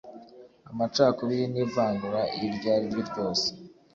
[0.69, 3.47] Amacakubiri n ivangura iryo ari ryo ryose